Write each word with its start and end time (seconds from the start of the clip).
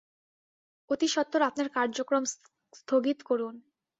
অতিসত্বর 0.89 1.41
আপনার 1.41 1.67
কার্যক্রম 1.69 2.23
স্থগিত 2.73 3.19
করুন! 3.21 3.55